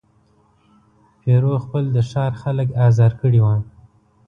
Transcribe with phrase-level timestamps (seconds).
[1.21, 3.55] پیرو خپل د ښار خلک آزار کړي وه.